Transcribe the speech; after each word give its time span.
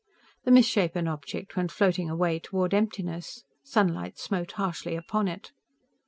The 0.45 0.51
misshapen 0.51 1.07
object 1.07 1.55
went 1.55 1.71
floating 1.71 2.09
away 2.09 2.39
toward 2.39 2.73
emptiness. 2.73 3.43
Sunlight 3.63 4.17
smote 4.17 4.53
harshly 4.53 4.95
upon 4.95 5.27
it. 5.27 5.51